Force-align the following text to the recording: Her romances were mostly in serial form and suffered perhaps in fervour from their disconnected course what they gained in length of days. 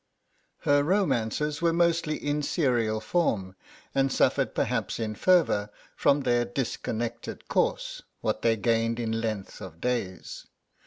Her 0.61 0.83
romances 0.83 1.61
were 1.61 1.73
mostly 1.73 2.17
in 2.17 2.41
serial 2.41 2.99
form 2.99 3.55
and 3.93 4.11
suffered 4.11 4.55
perhaps 4.55 4.99
in 4.99 5.13
fervour 5.13 5.69
from 5.95 6.21
their 6.21 6.43
disconnected 6.43 7.47
course 7.47 8.01
what 8.21 8.41
they 8.41 8.57
gained 8.57 8.99
in 8.99 9.21
length 9.21 9.61
of 9.61 9.79
days. 9.79 10.47